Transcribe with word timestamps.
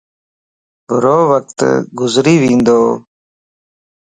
ڀرووقت 0.89 1.59
گذري 1.99 2.35
وندو 2.41 2.79